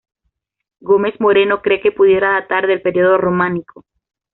Gómez-Moreno 0.79 1.61
cree 1.61 1.79
que 1.79 1.91
pudieran 1.91 2.41
datar 2.41 2.65
del 2.65 2.81
periodo 2.81 3.19
románico. 3.19 3.85